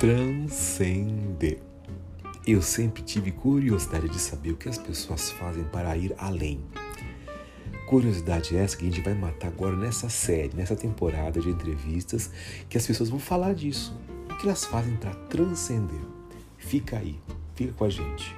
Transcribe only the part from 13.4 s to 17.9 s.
disso. O que elas fazem para transcender. Fica aí, fica com a